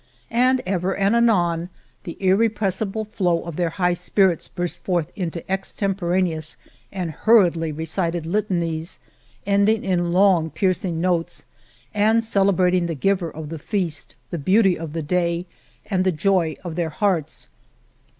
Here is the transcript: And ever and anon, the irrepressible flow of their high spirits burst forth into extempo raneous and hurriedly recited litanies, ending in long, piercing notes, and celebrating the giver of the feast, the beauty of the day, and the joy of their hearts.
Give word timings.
And 0.33 0.63
ever 0.65 0.95
and 0.95 1.15
anon, 1.15 1.69
the 2.05 2.17
irrepressible 2.19 3.05
flow 3.05 3.43
of 3.43 3.55
their 3.55 3.69
high 3.69 3.93
spirits 3.93 4.47
burst 4.47 4.79
forth 4.79 5.11
into 5.15 5.41
extempo 5.41 6.09
raneous 6.09 6.55
and 6.91 7.11
hurriedly 7.11 7.71
recited 7.71 8.25
litanies, 8.25 8.97
ending 9.45 9.83
in 9.83 10.11
long, 10.11 10.49
piercing 10.49 10.99
notes, 11.01 11.45
and 11.93 12.23
celebrating 12.23 12.87
the 12.87 12.95
giver 12.95 13.29
of 13.29 13.49
the 13.49 13.59
feast, 13.59 14.15
the 14.31 14.39
beauty 14.39 14.75
of 14.75 14.93
the 14.93 15.03
day, 15.03 15.45
and 15.85 16.03
the 16.03 16.11
joy 16.11 16.55
of 16.65 16.73
their 16.73 16.89
hearts. 16.89 17.47